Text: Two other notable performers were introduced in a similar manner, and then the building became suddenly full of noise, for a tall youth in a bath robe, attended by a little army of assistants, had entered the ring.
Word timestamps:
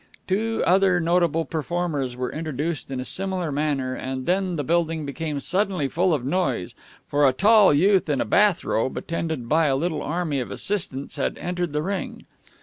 Two 0.27 0.63
other 0.65 0.99
notable 0.99 1.45
performers 1.45 2.15
were 2.15 2.31
introduced 2.31 2.89
in 2.89 2.99
a 2.99 3.05
similar 3.05 3.51
manner, 3.51 3.93
and 3.93 4.25
then 4.25 4.55
the 4.55 4.63
building 4.63 5.05
became 5.05 5.39
suddenly 5.39 5.87
full 5.87 6.11
of 6.11 6.25
noise, 6.25 6.73
for 7.07 7.27
a 7.27 7.33
tall 7.33 7.71
youth 7.71 8.09
in 8.09 8.19
a 8.19 8.25
bath 8.25 8.63
robe, 8.63 8.97
attended 8.97 9.47
by 9.47 9.67
a 9.67 9.75
little 9.75 10.01
army 10.01 10.39
of 10.39 10.49
assistants, 10.49 11.17
had 11.17 11.37
entered 11.37 11.71
the 11.71 11.83
ring. 11.83 12.25